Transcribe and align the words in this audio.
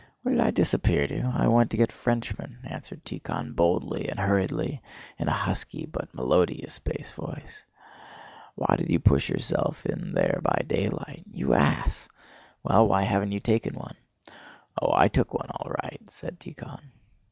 "Where 0.23 0.33
did 0.33 0.43
I 0.43 0.49
disappear 0.49 1.05
to? 1.05 1.31
I 1.35 1.47
went 1.47 1.69
to 1.69 1.77
get 1.77 1.91
Frenchmen," 1.91 2.57
answered 2.63 3.05
Tíkhon 3.05 3.55
boldly 3.55 4.09
and 4.09 4.19
hurriedly, 4.19 4.81
in 5.19 5.27
a 5.27 5.31
husky 5.31 5.85
but 5.85 6.11
melodious 6.11 6.79
bass 6.79 7.11
voice. 7.11 7.67
"Why 8.55 8.77
did 8.79 8.89
you 8.89 8.97
push 8.97 9.29
yourself 9.29 9.85
in 9.85 10.13
there 10.13 10.39
by 10.41 10.63
daylight? 10.65 11.25
You 11.31 11.53
ass! 11.53 12.09
Well, 12.63 12.87
why 12.87 13.03
haven't 13.03 13.31
you 13.33 13.39
taken 13.41 13.75
one?" 13.75 13.95
"Oh, 14.81 14.91
I 14.91 15.07
took 15.07 15.35
one 15.35 15.51
all 15.51 15.69
right," 15.83 16.01
said 16.09 16.39
Tíkhon. 16.39 16.81